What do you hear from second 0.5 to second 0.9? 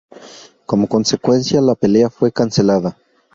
Como